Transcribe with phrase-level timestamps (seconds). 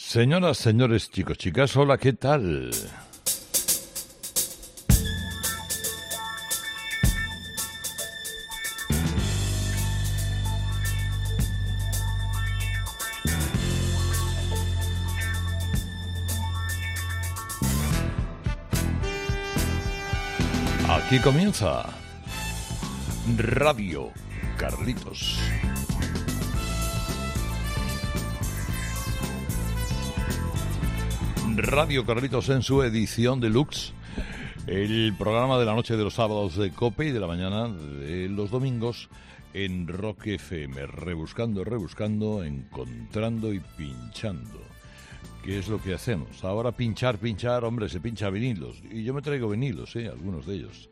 [0.00, 2.70] Señoras, señores, chicos, chicas, hola, ¿qué tal?
[20.88, 21.86] Aquí comienza
[23.36, 24.12] Radio
[24.56, 25.40] Carlitos.
[31.58, 33.92] Radio Carlitos en su edición deluxe.
[34.68, 38.28] El programa de la noche de los sábados de Cope y de la mañana de
[38.28, 39.08] los domingos
[39.54, 40.86] en Rock FM.
[40.86, 44.60] Rebuscando, rebuscando, encontrando y pinchando.
[45.42, 46.44] ¿Qué es lo que hacemos?
[46.44, 48.76] Ahora pinchar, pinchar, hombre, se pincha vinilos.
[48.92, 50.06] Y yo me traigo vinilos, ¿eh?
[50.06, 50.88] algunos de ellos.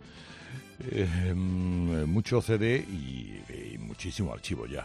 [0.91, 4.85] Eh, mucho CD y, muchísimo archivo ya.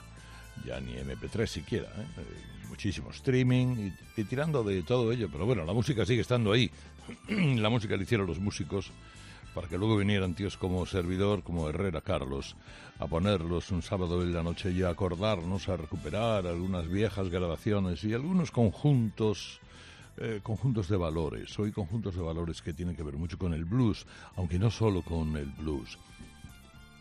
[0.64, 1.90] Ya ni MP3 siquiera.
[1.98, 2.61] ¿eh?
[2.72, 5.30] Muchísimo streaming y, tirando de todo ello.
[5.32, 6.72] Pero bueno, la música sigue estando ahí.
[7.28, 8.92] la música la hicieron los músicos
[9.54, 12.56] para que luego vinieran tíos como servidor, como Herrera Carlos,
[13.00, 18.04] a ponerlos un sábado en la noche y a acordarnos, a recuperar algunas viejas grabaciones
[18.06, 19.60] y algunos conjuntos.
[20.18, 23.64] Eh, conjuntos de valores, hoy conjuntos de valores que tienen que ver mucho con el
[23.64, 25.98] blues, aunque no solo con el blues.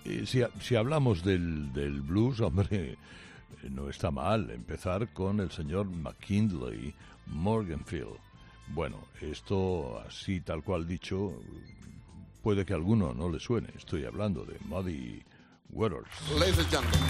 [0.05, 2.97] Eh, si, si, hablamos del, del blues, hombre,
[3.69, 6.95] no está mal empezar con el señor McKinley
[7.27, 8.19] Morganfield.
[8.69, 11.33] Bueno, esto así tal cual dicho,
[12.43, 13.69] puede que a alguno no le suene.
[13.77, 15.23] Estoy hablando de Muddy
[15.71, 16.09] Waters.
[16.39, 17.01] Ladies and gentlemen.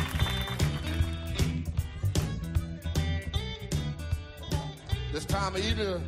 [5.12, 6.00] This time of year,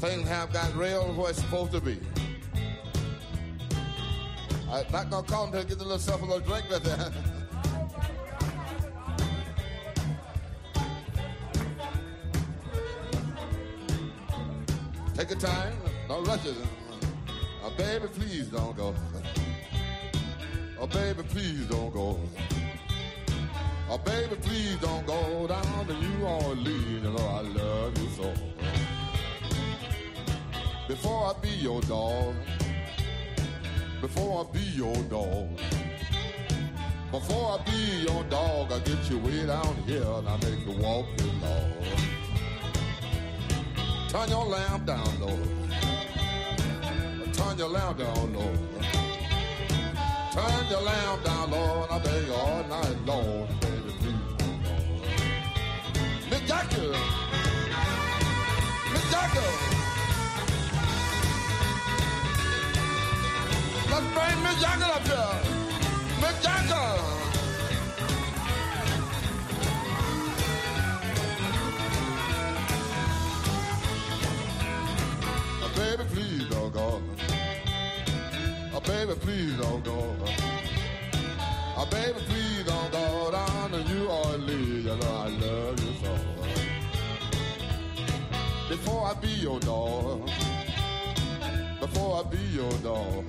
[0.00, 1.98] things have got real where it's supposed to be.
[4.70, 7.27] I'm not gonna call them to get a little stuff a little drink with it.
[15.18, 15.72] Take your time,
[16.06, 16.54] don't rush it.
[16.60, 18.94] Oh, uh, uh, baby, please don't go.
[20.80, 22.20] Oh, baby, please don't go.
[23.90, 27.02] Oh, baby, please don't go down to New Orleans.
[27.02, 28.32] Know I love you so.
[30.86, 32.36] Before I be your dog,
[34.00, 35.48] before I be your dog,
[37.10, 40.80] before I be your dog, I get you way down here and I make you
[40.80, 41.06] walk.
[44.08, 45.38] Turn your lamp down low.
[47.34, 48.54] Turn your lamp down low.
[50.32, 54.14] Turn your lamp down low, I beg you all night long, baby, please.
[56.30, 56.94] Mick Jagger.
[58.92, 59.50] Mick Jagger.
[63.90, 65.36] Let's bring Mick Jagger up here.
[66.22, 66.87] Mick Jagger.
[76.50, 77.02] Don't go.
[78.74, 80.16] Oh, baby, please don't go.
[81.76, 84.84] Oh, baby, please oh don't go down to New Orleans.
[84.84, 86.18] You know I love you so.
[88.68, 90.28] Before I be your dog,
[91.80, 93.24] before I be your dog,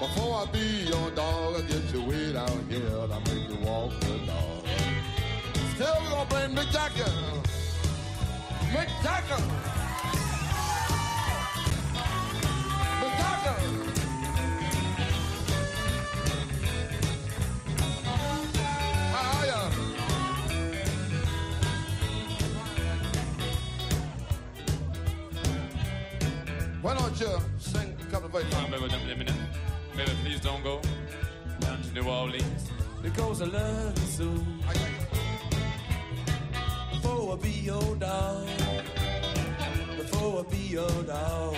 [0.00, 3.92] before I be your dog, I get you way down here I make you walk
[4.00, 4.66] the dog.
[5.74, 7.10] Still we're gonna bring Mick Jagger,
[8.72, 9.71] Mick Jagger.
[27.22, 28.52] You sing a couple of verses?
[28.70, 29.26] No, baby, let me
[29.96, 30.80] Baby, please don't go
[31.60, 32.70] down to New Orleans
[33.02, 34.28] because I love you so.
[36.90, 38.46] Before I be your dog,
[39.96, 41.56] before I be your dog,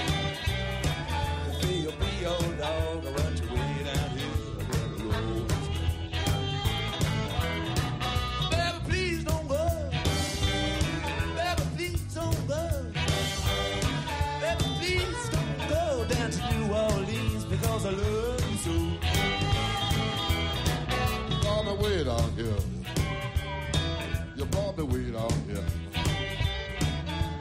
[24.75, 25.65] brought me way down here.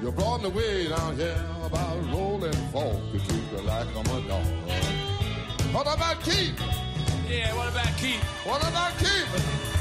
[0.01, 4.27] You brought me way down here about rolling folk to treat you like I'm a
[4.27, 4.45] dog.
[5.73, 6.59] What about Keith?
[7.29, 8.23] Yeah, what about Keith?
[8.45, 9.72] What about Keith?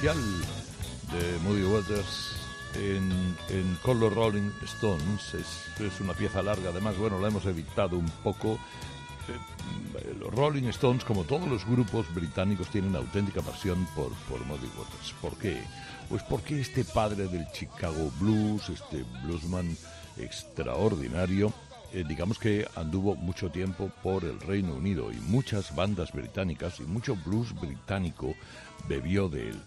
[0.00, 2.32] De Moody Waters
[2.74, 5.34] en, en Color Rolling Stones.
[5.34, 8.54] Es, una pieza larga, además, bueno, la hemos editado un poco.
[9.28, 14.70] Eh, los Rolling Stones, como todos los grupos británicos, tienen auténtica pasión por, por Moody
[14.78, 15.12] Waters.
[15.20, 15.62] ¿Por qué?
[16.08, 19.76] Pues porque este padre del Chicago Blues, este bluesman
[20.16, 21.52] extraordinario,
[21.92, 26.84] eh, digamos que anduvo mucho tiempo por el Reino Unido y muchas bandas británicas y
[26.84, 28.34] mucho blues británico
[28.88, 29.60] bebió de él.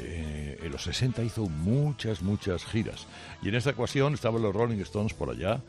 [0.00, 3.06] Eh, en los 60 hizo muchas, muchas giras.
[3.42, 5.60] Y en esta ocasión estaban los Rolling Stones por allá,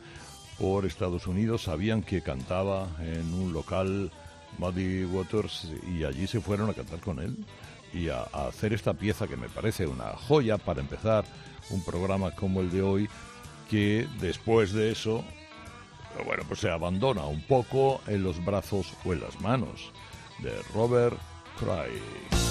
[0.57, 1.63] por Estados Unidos.
[1.63, 4.11] Sabían que cantaba en un local
[4.57, 7.35] Muddy Waters y allí se fueron a cantar con él
[7.93, 11.25] y a, hacer esta pieza que me parece una joya para empezar
[11.69, 13.09] un programa como el de hoy
[13.69, 15.23] que después de eso,
[16.25, 19.91] bueno, pues se abandona un poco en los brazos o en las manos
[20.39, 21.17] de Robert
[21.59, 22.44] Cray.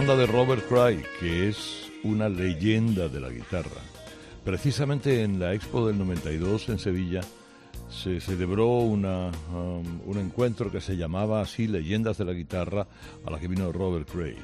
[0.00, 3.82] Banda de Robert Cray, que es una leyenda de la guitarra.
[4.42, 7.20] Precisamente en la Expo del 92 en Sevilla
[7.90, 12.86] se celebró una, um, un encuentro que se llamaba así Leyendas de la Guitarra,
[13.26, 14.36] a la que vino Robert Cray,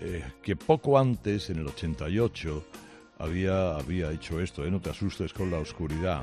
[0.00, 2.64] eh, que poco antes, en el 88,
[3.18, 4.70] había, había hecho esto, ¿eh?
[4.70, 6.22] no te asustes con la oscuridad,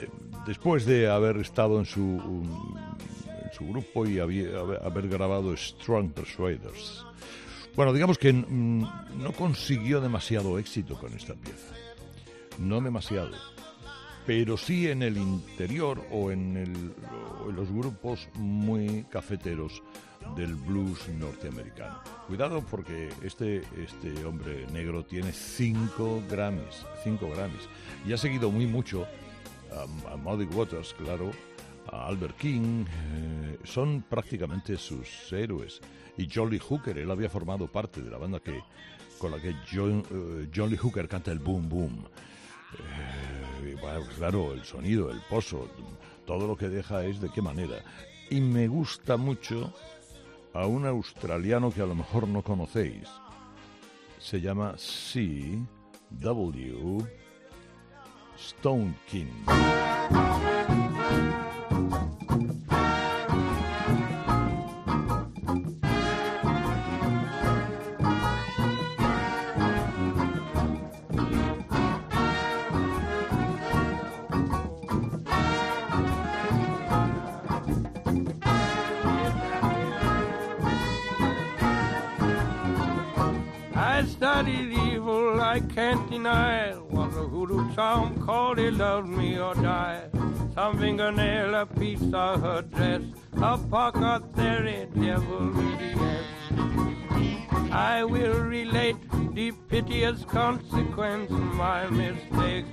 [0.00, 0.08] eh,
[0.48, 7.07] después de haber estado en su, en su grupo y haber grabado Strong Persuaders.
[7.78, 11.76] Bueno, digamos que mm, no consiguió demasiado éxito con esta pieza.
[12.58, 13.30] No demasiado.
[14.26, 16.92] Pero sí en el interior o en, el,
[17.54, 19.80] los grupos muy cafeteros
[20.34, 22.00] del blues norteamericano.
[22.26, 27.68] Cuidado porque este, este hombre negro tiene cinco Grammys, cinco Grammys.
[28.04, 29.06] Y ha seguido muy mucho
[30.10, 31.30] a, Muddy Waters, claro,
[31.92, 35.80] a Albert King, eh, son prácticamente sus héroes
[36.18, 36.98] y Jolly Hooker.
[36.98, 38.62] Él había formado parte de la banda que
[39.18, 42.04] con la que John, eh, Jolly Hooker canta el boom boom.
[42.78, 43.76] Eh,
[44.16, 45.68] claro, el sonido, el pozo,
[46.26, 47.82] todo lo que deja es de qué manera.
[48.30, 49.72] Y me gusta mucho
[50.52, 53.08] a un australiano que a lo mejor no conocéis.
[54.18, 55.58] Se llama C.W.
[58.36, 59.26] Stone King.
[84.18, 86.76] Studied evil, I can't deny.
[86.90, 90.08] Was a hoodoo charm called it love me or die.
[90.54, 93.02] Some fingernail, a piece of her dress,
[93.40, 95.52] a pocket theory, devil
[96.02, 96.24] yes.
[97.70, 98.96] I will relate
[99.34, 102.64] the piteous consequence of my mistake.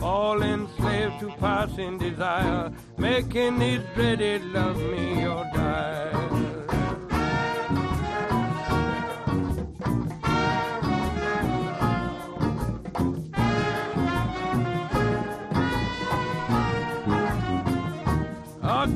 [0.00, 6.31] All enslaved to passing desire, making it dreaded love me or die.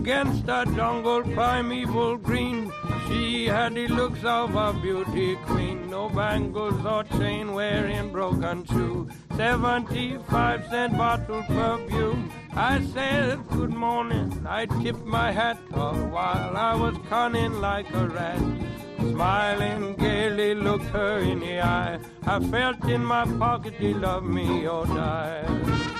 [0.07, 2.73] Against a jungle primeval green.
[3.09, 9.09] She had the looks of a beauty queen, no bangles or chain wearing broken shoe.
[9.37, 12.31] 75 cent bottle perfume.
[12.55, 18.07] I said good morning, I tipped my hat off while I was cunning like a
[18.07, 18.41] rat.
[19.01, 21.99] Smiling gaily looked her in the eye.
[22.23, 25.96] I felt in my pocket, he loved me or die.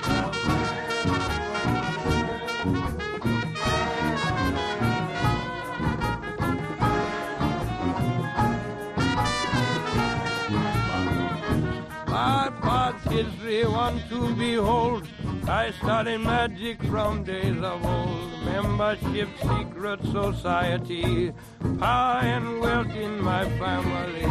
[13.09, 15.07] History one to behold.
[15.47, 18.31] I studied magic from days of old.
[18.45, 21.33] Membership, secret society,
[21.79, 24.25] power and wealth in my family.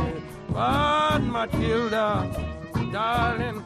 [0.48, 2.08] But Matilda,
[2.92, 3.60] darling,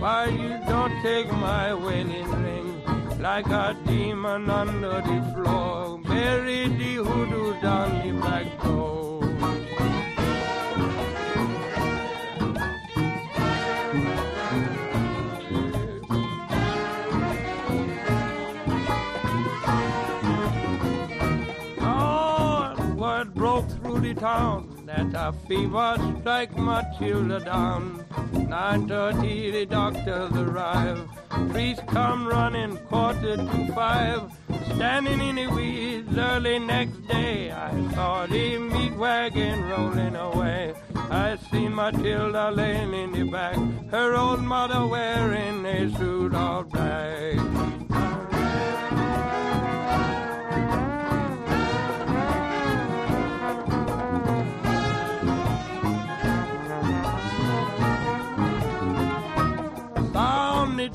[0.00, 3.20] why you don't take my wedding ring?
[3.20, 8.95] Like a demon under the floor, bury the hoodoo down the back door.
[24.14, 28.04] Town that a fever strike Matilda down.
[28.32, 31.08] 9.30 the doctors arrive.
[31.50, 34.22] Priest come running quarter to five.
[34.74, 40.74] Standing in the weeds early next day, I saw the meat wagon rolling away.
[40.94, 43.56] I seen Matilda laying in the back,
[43.90, 47.85] her old mother wearing a suit of black.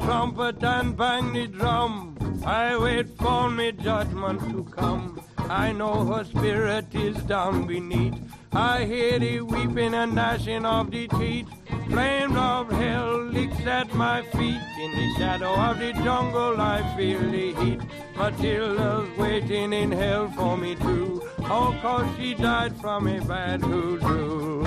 [0.03, 2.17] Trumpet and bang the drum.
[2.45, 5.21] I wait for me judgment to come.
[5.37, 8.15] I know her spirit is down beneath.
[8.53, 11.47] I hear the weeping and gnashing of the teeth.
[11.89, 14.61] Flames of hell licks at my feet.
[14.83, 17.81] In the shadow of the jungle I feel the heat.
[18.15, 21.21] Matilda's waiting in hell for me too.
[21.39, 24.63] Oh, cause she died from a bad hoodoo.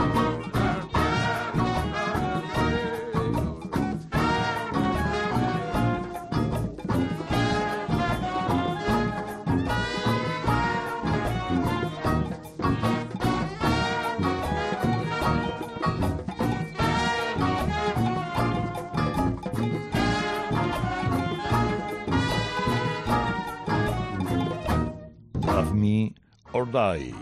[26.54, 27.14] Or Die.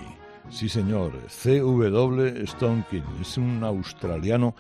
[0.51, 2.47] Sí, señor, C.W.
[2.47, 3.03] Stonekin.
[3.21, 4.55] Es un australiano,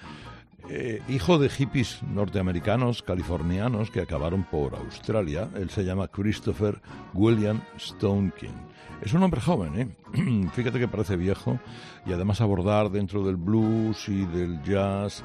[0.68, 5.48] eh, hijo de hippies norteamericanos, californianos, que acabaron por Australia.
[5.54, 6.80] Él se llama Christopher
[7.12, 8.54] William Stonekin.
[9.02, 10.48] Es un hombre joven, ¿eh?
[10.54, 11.60] Fíjate que parece viejo
[12.06, 15.22] y además abordar dentro del blues y del jazz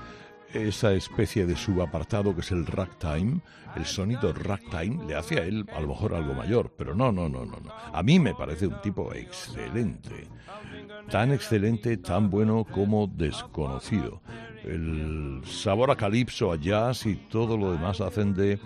[0.54, 3.42] esa especie de subapartado que es el ragtime,
[3.76, 7.30] el sonido ragtime, le hace a él a lo mejor algo mayor, pero no, no,
[7.30, 7.72] no, no, no.
[7.94, 10.28] A mí me parece un tipo excelente,
[11.10, 14.22] tan excelente, tan bueno como desconocido.
[14.64, 18.60] El sabor a calipso, a jazz y todo lo demás hacen de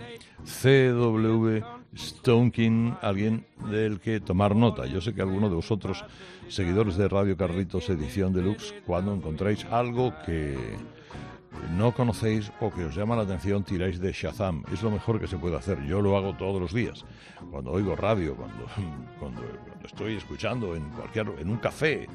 [0.44, 1.64] CW
[1.94, 4.86] Stonekin alguien del que tomar nota.
[4.86, 6.04] Yo sé que alguno de vosotros,
[6.48, 10.56] seguidores de Radio Carritos Edición Deluxe, cuando encontráis algo que
[11.76, 14.64] no conocéis o que os llama la atención, tiráis de Shazam.
[14.72, 15.82] Es lo mejor que se puede hacer.
[15.84, 17.04] Yo lo hago todos los días.
[17.50, 18.66] Cuando oigo radio, cuando,
[19.18, 19.42] cuando,
[19.84, 22.08] estoy escuchando en cualquier, en un café,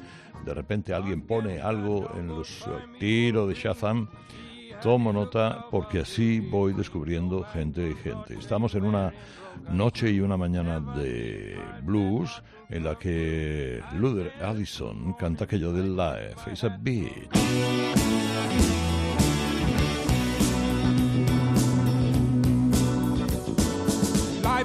[0.44, 2.66] de repente alguien pone algo en los
[2.98, 4.08] tiro de Shazam.
[4.82, 8.34] Tomo nota porque así voy descubriendo gente y gente.
[8.38, 9.12] Estamos en una
[9.72, 16.52] noche y una mañana de blues en la que Luther Addison canta aquello del Life
[16.52, 17.28] is a Beat.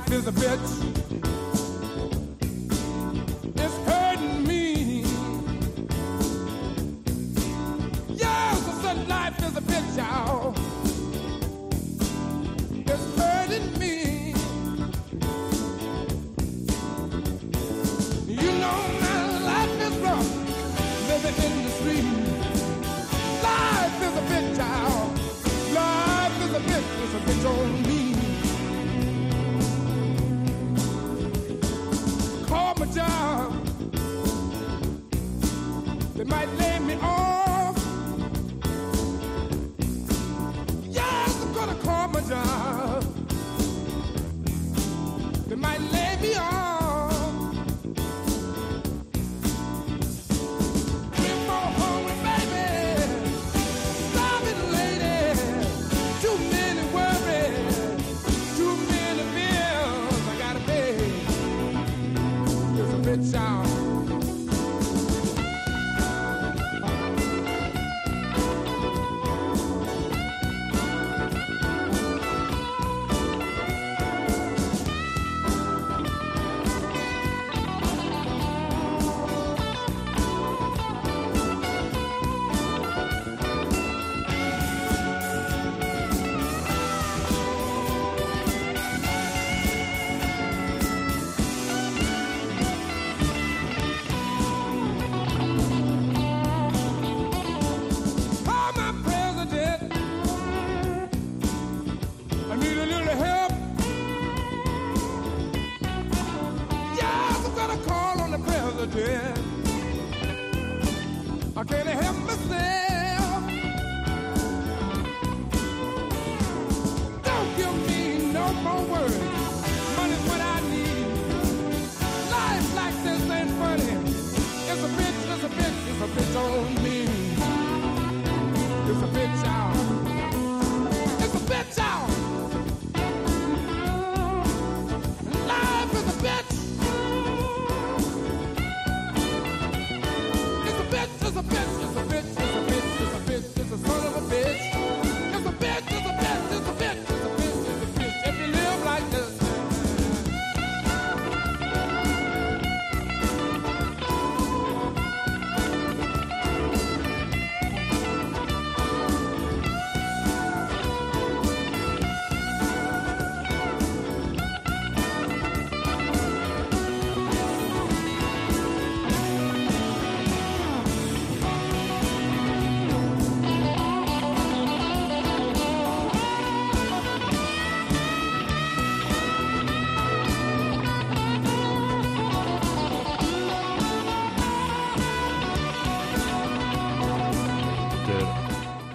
[0.03, 1.42] Life is a bitch.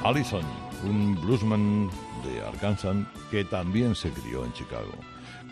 [0.09, 0.41] Allison,
[0.89, 1.91] un bluesman
[2.25, 2.97] de Arkansas
[3.31, 4.95] que también se crió en Chicago,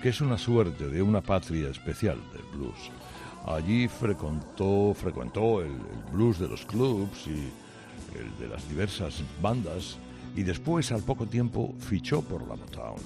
[0.01, 2.91] que es una suerte de una patria especial del blues.
[3.45, 5.77] Allí frecuentó, frecuentó el,
[6.11, 7.51] blues de los clubs y
[8.19, 9.99] el de las diversas bandas
[10.35, 12.97] y después al poco tiempo fichó por la Motown.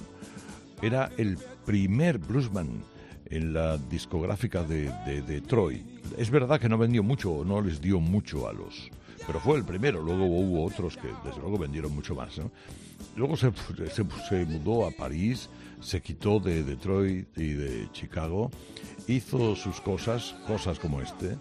[0.81, 2.81] Era el primer bluesman
[3.25, 5.83] en la discográfica de, de, de Troy.
[6.17, 8.89] Es verdad que no vendió mucho, no les dio mucho a los...
[9.31, 12.37] Pero fue el primero, luego hubo otros que desde luego vendieron mucho más.
[12.37, 12.51] ¿no?
[13.15, 13.49] Luego se,
[13.89, 15.47] se, mudó a París,
[15.79, 18.51] se quitó de Detroit y de Chicago,
[19.07, 21.37] hizo sus cosas, cosas como este,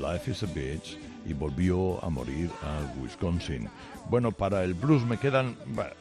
[0.00, 3.68] Life is a Bitch, y volvió a morir a Wisconsin.
[4.10, 5.54] Bueno, para el blues me quedan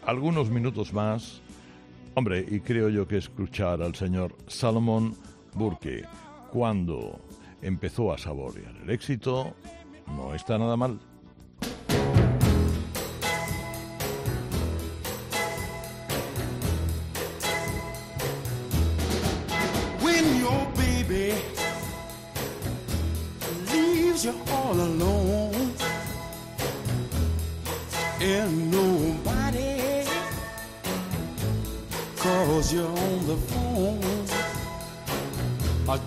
[0.08, 1.44] algunos minutos más.
[2.16, 5.16] Hombre, y creo yo que escuchar al señor Salomon
[5.54, 6.04] Burke
[6.52, 7.22] cuando
[7.62, 9.54] empezó a saborear el éxito
[10.08, 11.00] no está nada mal.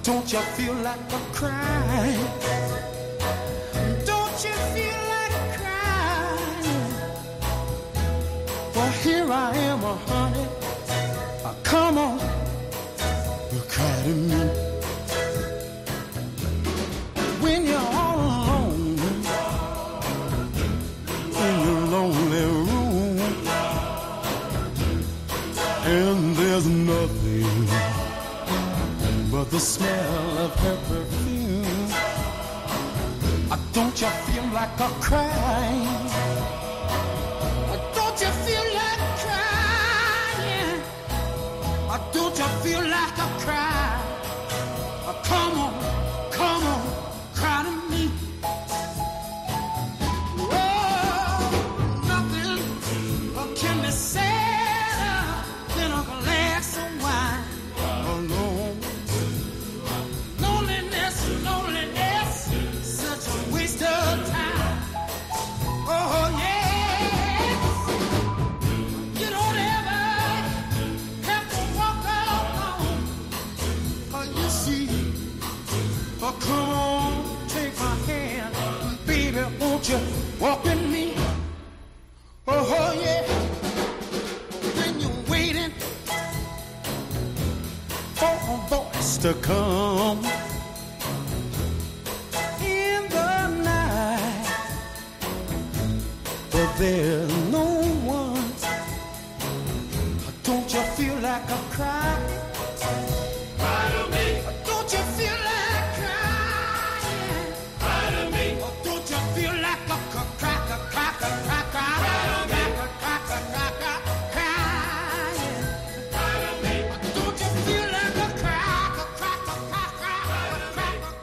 [0.03, 2.27] Don't you feel like a crying
[4.07, 6.93] don't you feel like crying
[8.75, 10.60] well here I am uh, honey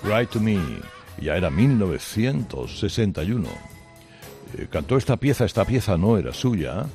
[0.08, 0.60] a Write to Me,
[1.22, 3.50] ya era 1961.
[4.58, 6.86] Eh, cantó esta pieza, esta pieza no era suya.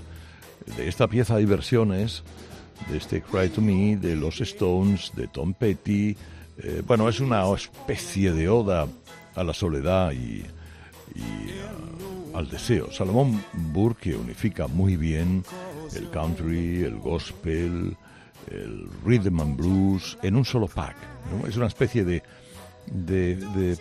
[0.77, 2.23] De esta pieza hay versiones
[2.91, 6.17] de este Cry to Me, de los Stones, de Tom Petty.
[6.59, 8.89] Eh, bueno, es una especie de oda
[9.35, 10.45] a la soledad y,
[11.15, 11.23] y,
[12.35, 12.91] ah, al deseo.
[12.93, 15.45] Salomón Burke unifica muy bien
[15.95, 17.97] el country, el gospel,
[18.51, 20.97] el rhythm and blues en un solo pack.
[21.47, 22.23] Es una especie de,
[22.87, 23.79] de,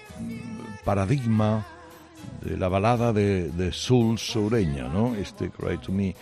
[0.83, 1.65] paradigma
[2.41, 5.15] de la balada de, de soul sureña, ¿no?
[5.15, 6.15] Este Cry to Me,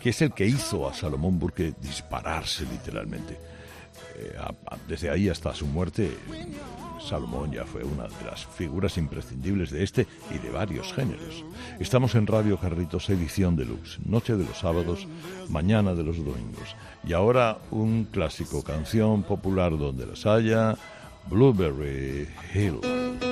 [0.00, 3.38] que es el que hizo a Salomón Burke dispararse literalmente.
[4.16, 4.36] Eh,
[4.88, 6.16] desde ahí hasta su muerte,
[7.00, 11.44] Salomón ya fue una de las figuras imprescindibles de este y de varios géneros.
[11.80, 15.06] Estamos en Radio Carritos, edición deluxe, noche de los sábados,
[15.48, 16.76] mañana de los domingos.
[17.04, 20.76] Y ahora un clásico, canción popular donde las haya,
[21.28, 23.23] Blueberry Hill.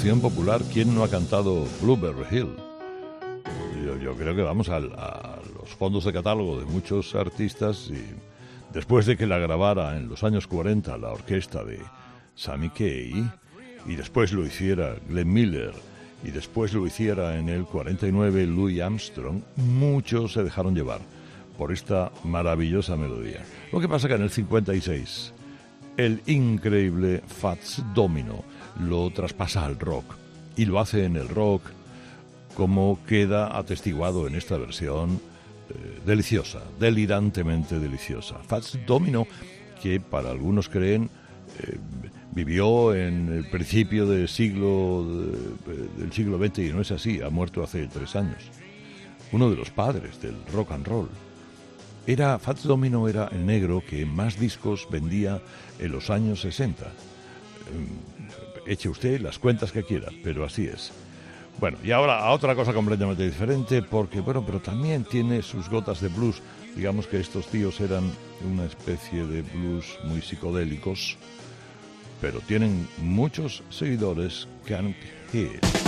[0.00, 0.62] Popular.
[0.72, 2.48] ¿Quién no ha cantado Blueberry Hill?
[3.84, 8.02] Yo, yo creo que vamos al- a, los fondos de catálogo de muchos artistas y
[8.72, 11.80] después de que la grabara en los años 40 la orquesta de
[12.34, 13.24] Sammy Kaye
[13.86, 15.72] y después lo hiciera Glenn Miller
[16.24, 21.00] y después lo hiciera en el 49 Louis Armstrong, muchos se dejaron llevar
[21.58, 23.42] por esta maravillosa melodía.
[23.72, 25.34] Lo que pasa que en el 56
[25.96, 28.44] el increíble Fats Domino
[28.78, 30.04] lo traspasa al rock
[30.56, 31.62] y lo hace en el rock
[32.54, 35.20] como queda atestiguado en esta versión
[35.70, 38.38] eh, deliciosa, delirantemente deliciosa.
[38.46, 39.26] Fats Domino,
[39.82, 41.08] que para algunos creen
[41.58, 41.78] eh,
[42.32, 45.04] vivió en el principio del siglo,
[45.66, 48.42] de- del siglo XX y no es así, ha muerto hace tres años.
[49.32, 51.08] Uno de los padres del rock and roll.
[52.06, 55.40] Era, Fats Domino era el negro que más discos vendía
[55.78, 56.84] en los años 60.
[56.84, 56.88] Eh,
[58.66, 60.92] Eche usted las cuentas que quiera, pero así es.
[61.58, 66.00] Bueno, y ahora a otra cosa completamente diferente, porque, bueno, pero también tiene sus gotas
[66.00, 66.40] de blues.
[66.74, 68.04] Digamos que estos tíos eran
[68.50, 71.18] una especie de blues muy psicodélicos,
[72.20, 74.96] pero tienen muchos seguidores Can't
[75.32, 75.79] Hit.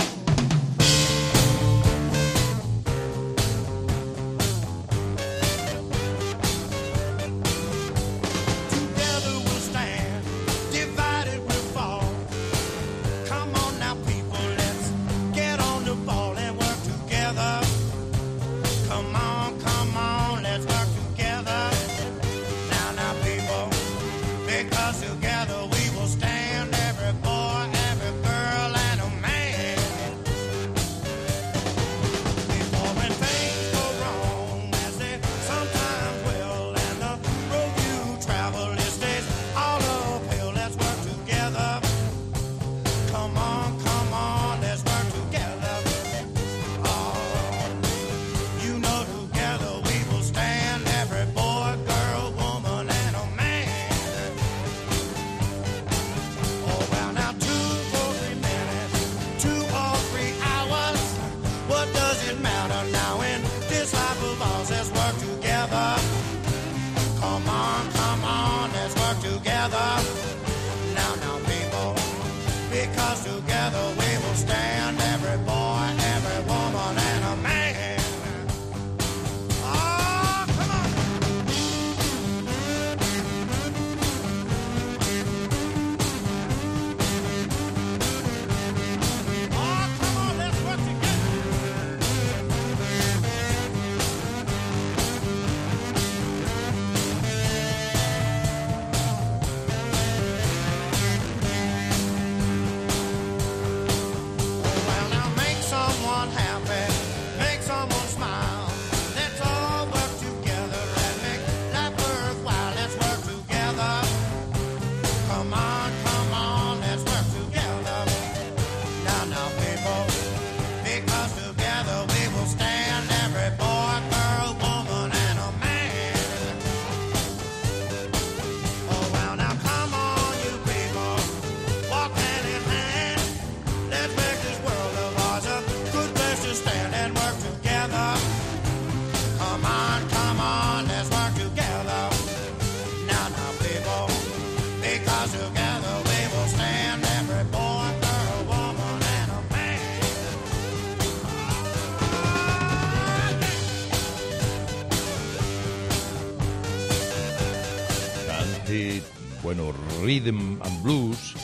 [160.23, 161.35] Rhythm and Blues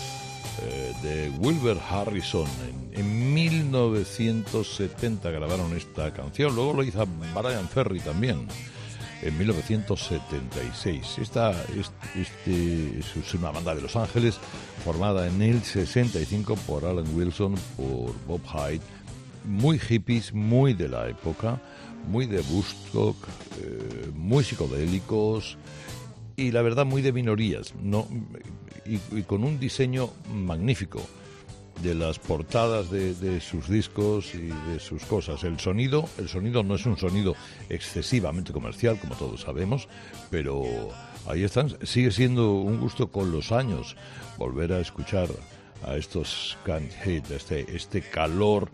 [0.62, 2.48] eh, de Wilbur Harrison.
[2.94, 8.48] En, en 1970 grabaron esta canción, luego lo hizo Brian Ferry también.
[9.22, 11.18] En 1976.
[11.18, 14.40] Esta es, este, es una banda de Los Ángeles
[14.86, 18.80] formada en el 65 por Alan Wilson, por Bob Hyde,
[19.44, 21.62] muy hippies, muy de la época,
[22.08, 23.18] muy de Woodstock,
[23.62, 25.58] eh, muy psicodélicos
[26.38, 28.08] y la verdad muy de minorías, no
[28.96, 31.02] y, y con un diseño magnífico
[31.82, 35.44] de las portadas de, de sus discos y de sus cosas.
[35.44, 37.36] El sonido, el sonido no es un sonido
[37.70, 39.88] excesivamente comercial, como todos sabemos,
[40.30, 40.64] pero
[41.28, 41.78] ahí están.
[41.86, 43.96] Sigue siendo un gusto con los años
[44.38, 45.30] volver a escuchar
[45.86, 48.70] a estos Can't este, este calor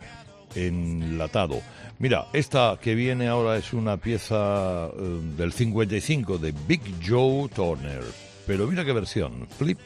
[0.55, 1.61] enlatado.
[1.99, 8.03] Mira, esta que viene ahora es una pieza eh, del 55 de Big Joe Turner.
[8.45, 9.47] Pero mira qué versión.
[9.57, 9.79] Flip,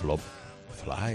[0.00, 0.20] flop,
[0.70, 1.14] fly.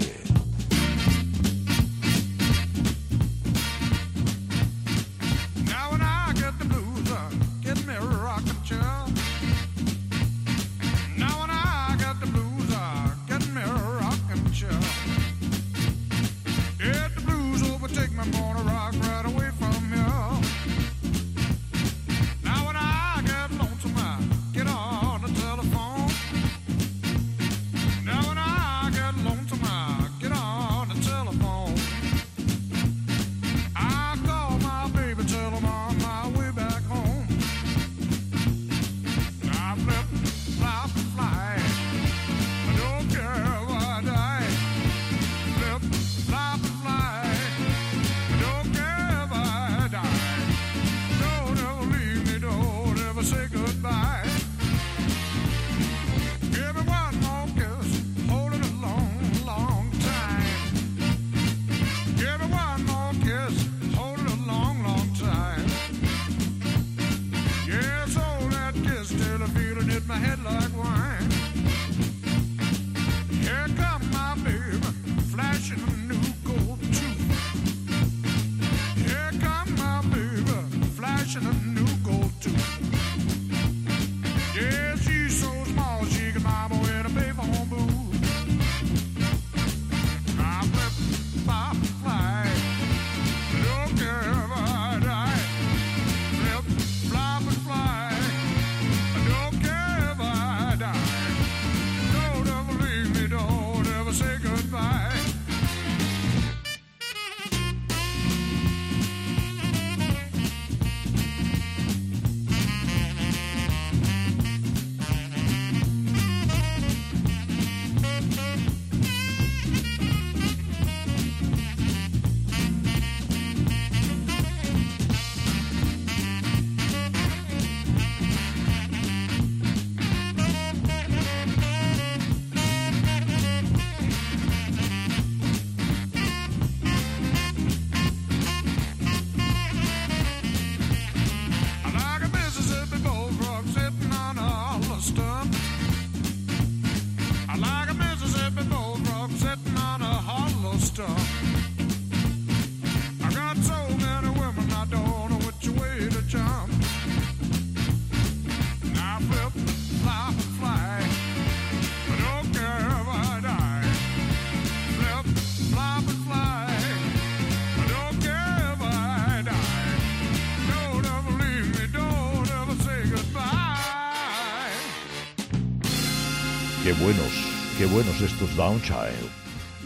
[177.06, 177.32] Buenos,
[177.78, 179.30] qué buenos estos Downchild.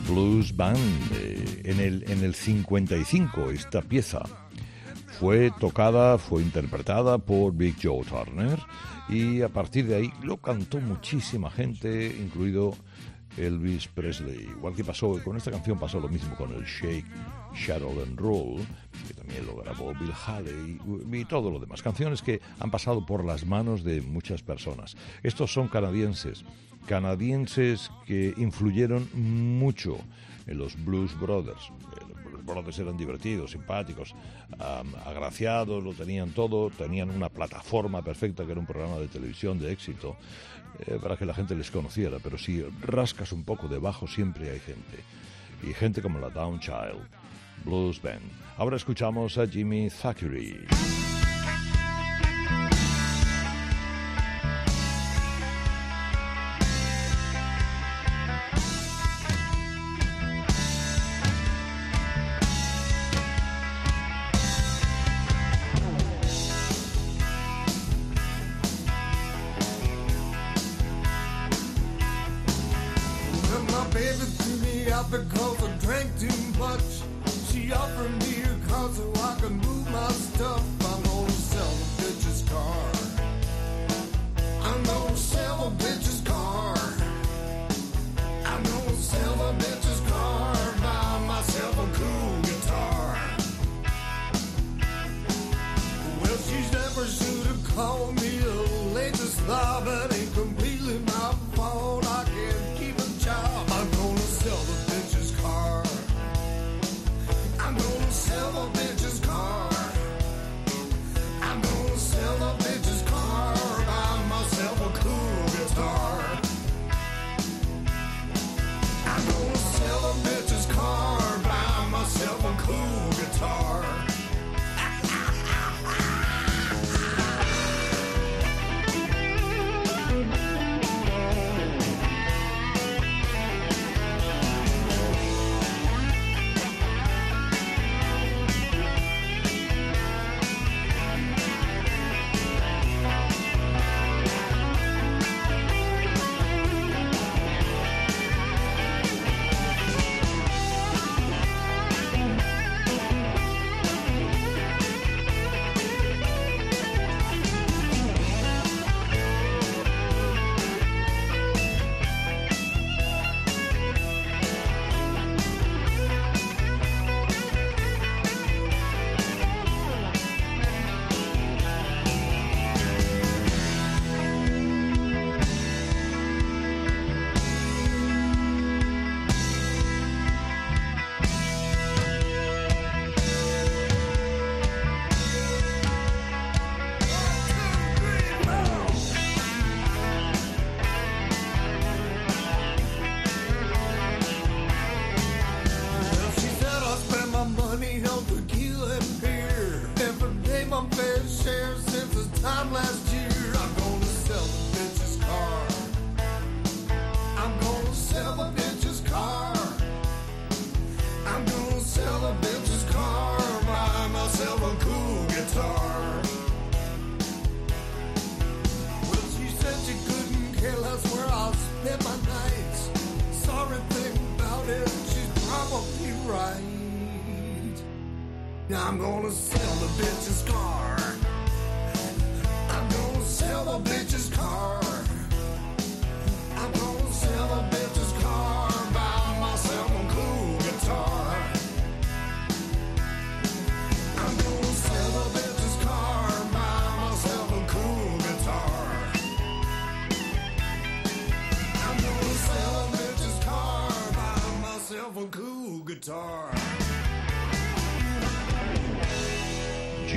[0.07, 0.78] Blues Band.
[1.11, 4.22] eh, en, el, en el 55 esta pieza
[5.20, 8.57] fue tocada, fue interpretada por Big Joe Turner
[9.09, 12.74] y a partir de ahí lo cantó muchísima gente, incluido
[13.36, 14.47] Elvis Presley.
[14.55, 17.05] Igual que pasó con esta canción pasó lo mismo con el Shake,
[17.53, 18.65] Shadow and Roll,
[19.09, 20.80] que también lo grabó Bill Haley
[21.11, 21.82] y, y todo lo demás.
[21.82, 24.95] Canciones que han pasado por las manos de muchas personas.
[25.22, 26.45] Estos son canadienses,
[26.86, 29.97] canadienses que influyeron mucho
[30.47, 31.69] en los Blues Brothers.
[31.69, 34.15] Eh, Los Brothers eran divertidos, simpáticos,
[35.05, 39.71] agraciados, lo tenían todo, tenían una plataforma perfecta que era un programa de televisión de
[39.71, 40.17] éxito
[40.80, 44.59] eh, para que la gente les conociera, pero si rascas un poco debajo siempre hay
[44.59, 45.03] gente.
[45.63, 47.01] Y gente como la Downchild,
[47.65, 48.21] Blues Band.
[48.57, 51.09] Ahora escuchamos a Jimmy Thackeray.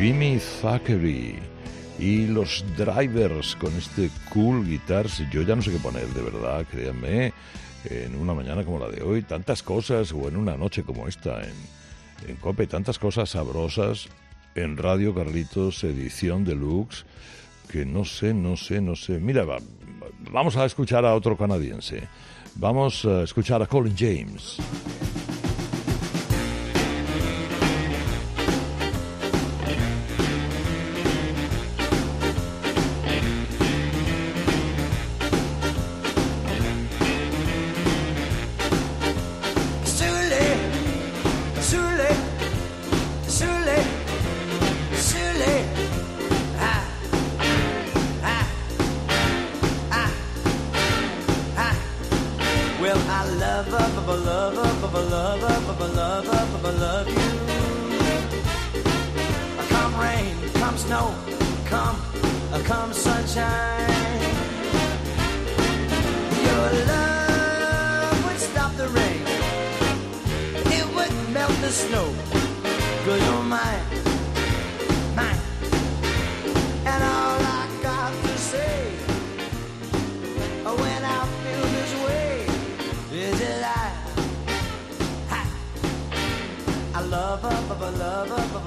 [0.02, 1.36] Jimmy Thackeray
[1.96, 5.22] y los Drivers con este cool guitars.
[5.30, 7.32] Yo ya no sé qué poner, de verdad, créanme.
[7.84, 11.40] En una mañana como la de hoy, tantas cosas, o en una noche como esta,
[11.42, 11.54] en,
[12.28, 14.08] en Cope, tantas cosas sabrosas.
[14.56, 17.04] En Radio Carlitos, edición deluxe,
[17.70, 19.20] que no sé, no sé, no sé.
[19.20, 19.58] Mira, va-
[20.32, 22.08] vamos a escuchar a otro canadiense.
[22.56, 24.56] Vamos a escuchar a Colin James.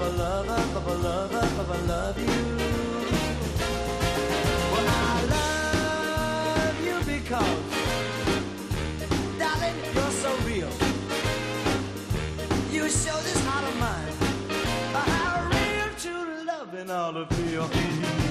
[0.08, 2.26] Love her, but I love her, I love love you.
[4.72, 7.62] Well, I love you because,
[9.38, 10.72] darling, you're so real.
[12.70, 14.14] You show this heart of mine
[14.92, 18.25] how real true loving ought to feel.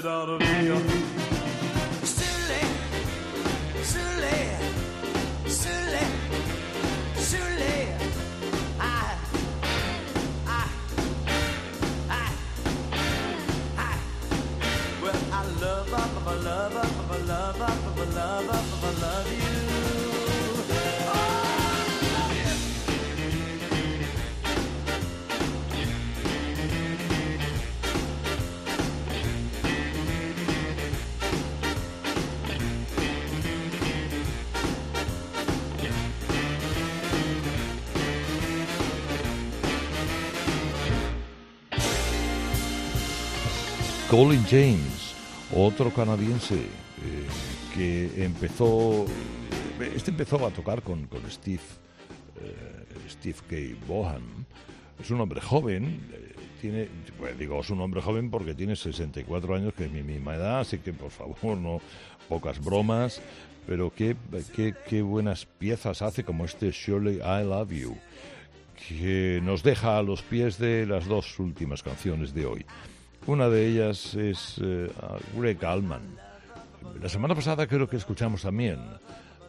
[0.00, 0.39] To love
[44.10, 45.14] Colin James,
[45.54, 47.26] otro canadiense eh,
[47.72, 49.06] que empezó,
[49.94, 51.60] este empezó a tocar con, con Steve,
[52.42, 53.86] eh, Steve K.
[53.86, 54.24] Bohan.
[55.00, 59.54] Es un hombre joven, eh, tiene, pues digo, es un hombre joven porque tiene 64
[59.54, 61.80] años, que es mi misma edad, así que por favor, no
[62.28, 63.22] pocas bromas,
[63.64, 64.16] pero qué,
[64.56, 67.96] qué, qué buenas piezas hace como este Surely I Love You,
[68.88, 72.66] que nos deja a los pies de las dos últimas canciones de hoy.
[73.26, 74.90] Una de ellas es eh,
[75.36, 76.02] Greg Allman.
[77.00, 78.78] La semana pasada creo que escuchamos también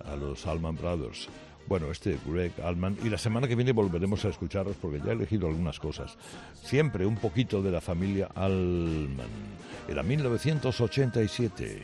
[0.05, 1.29] a los Allman Brothers.
[1.67, 2.97] Bueno, este Greg Allman.
[3.03, 6.17] Y la semana que viene volveremos a escucharlos porque ya he elegido algunas cosas.
[6.53, 9.27] Siempre un poquito de la familia Allman.
[9.87, 11.81] Era 1987.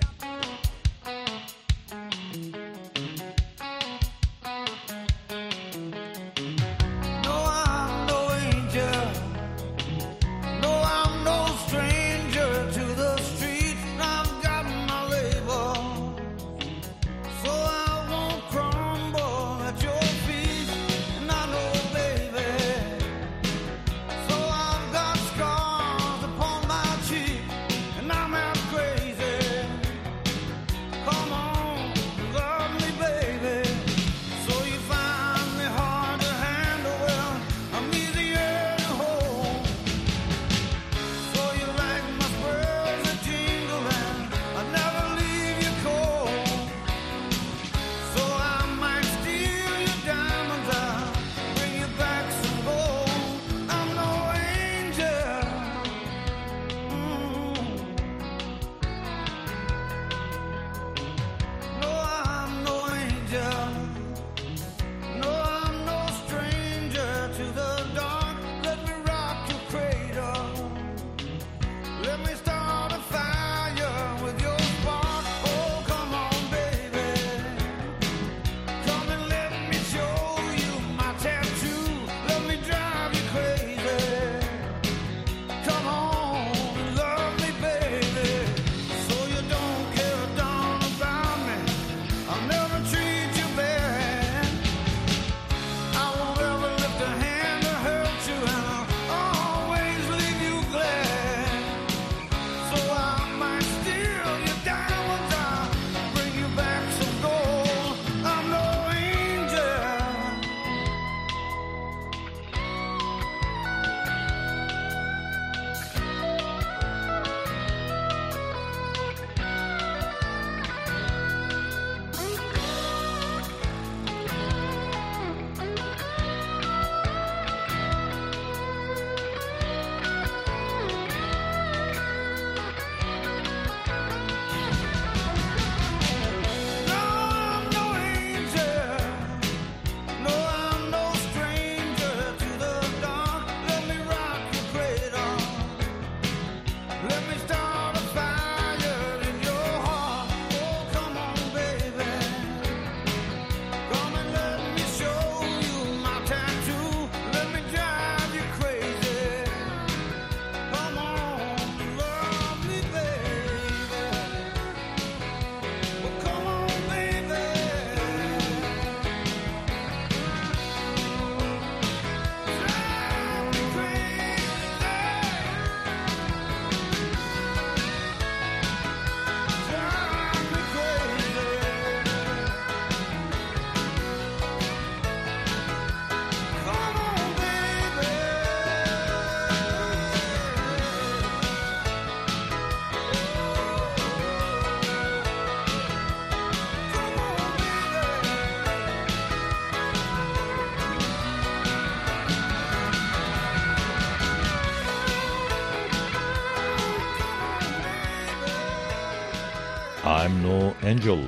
[210.29, 211.23] No Angel,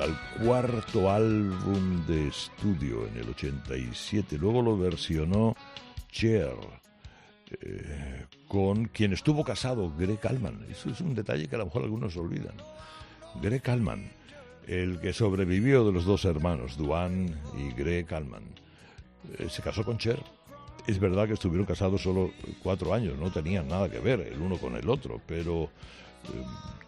[0.00, 4.36] al cuarto álbum de estudio en el 87.
[4.36, 5.54] Luego lo versionó
[6.10, 6.56] Cher,
[7.60, 10.66] eh, con quien estuvo casado, Greg Allman.
[10.68, 12.56] Eso es un detalle que a lo mejor algunos olvidan.
[13.40, 14.10] Greg Allman,
[14.66, 18.42] el que sobrevivió de los dos hermanos, Duane y Greg Allman,
[19.38, 20.18] eh, se casó con Cher.
[20.88, 24.58] Es verdad que estuvieron casados solo cuatro años, no tenían nada que ver el uno
[24.58, 25.70] con el otro, pero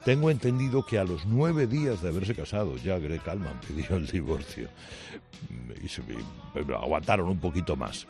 [0.05, 4.07] tengo entendido que a los nueve días de haberse casado ya Greg Allman pidió el
[4.07, 4.69] divorcio
[5.83, 6.03] y se,
[6.55, 8.07] aguantaron un poquito más.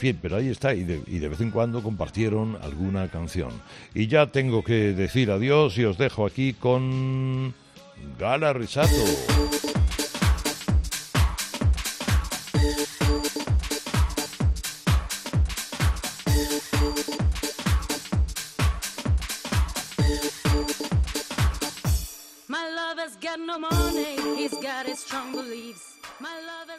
[0.00, 3.50] Pero ahí está, y de vez en cuando compartieron alguna canción.
[3.94, 7.52] Y ya tengo que decir adiós y os dejo aquí con
[8.16, 9.57] Gala Risato.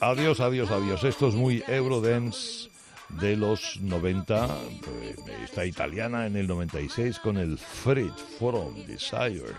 [0.02, 1.04] Adiós, adiós, adiós.
[1.04, 2.70] Esto es muy Eurodance
[3.10, 9.56] de los 90, eh, esta italiana en el 96 con el Fred From Desire.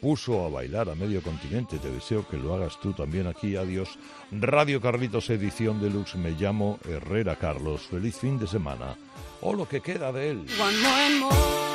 [0.00, 3.98] Puso a bailar a medio continente, te deseo que lo hagas tú también aquí, adiós.
[4.30, 8.96] Radio Carlitos Edición Deluxe, me llamo Herrera Carlos, feliz fin de semana,
[9.42, 10.46] o lo que queda de él.
[10.58, 11.70] One more and more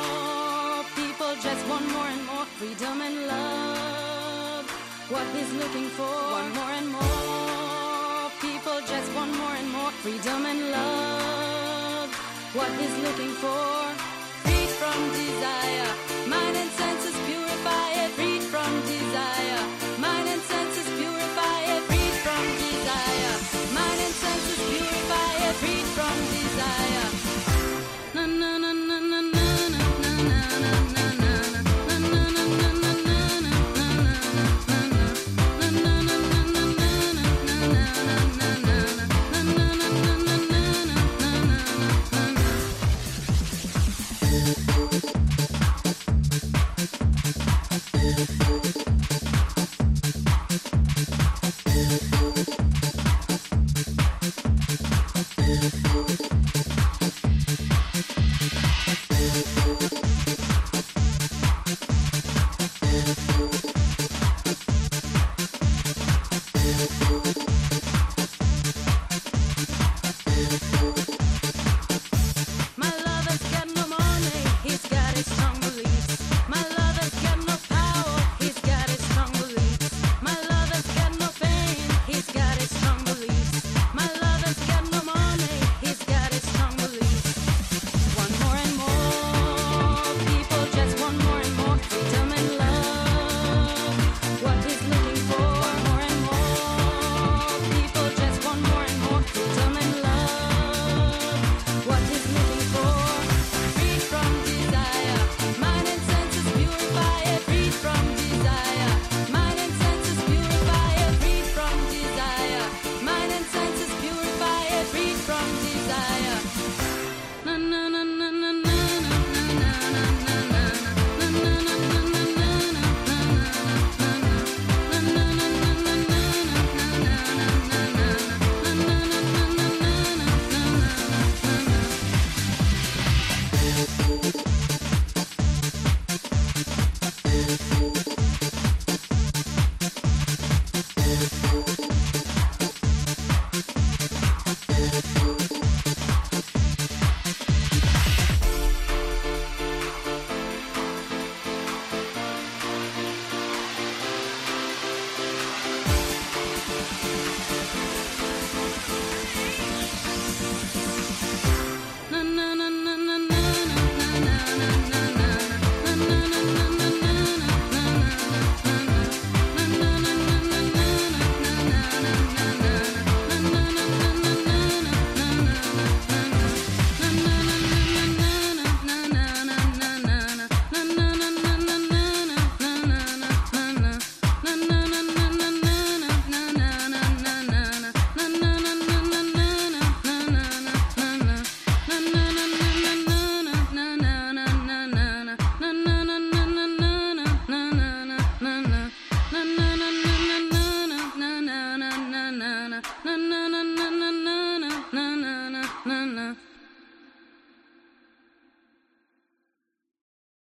[1.42, 4.70] just more and more freedom and love.
[5.10, 6.04] What he's looking for.
[6.04, 7.25] One more and more
[10.06, 12.10] freedom and love.
[12.54, 13.74] What is looking for.
[14.42, 15.90] Freed from desire,